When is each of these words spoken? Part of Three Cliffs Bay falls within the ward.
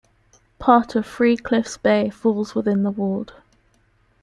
Part 0.57 0.95
of 0.95 1.05
Three 1.05 1.37
Cliffs 1.37 1.77
Bay 1.77 2.09
falls 2.09 2.55
within 2.55 2.81
the 2.81 2.89
ward. 2.89 3.33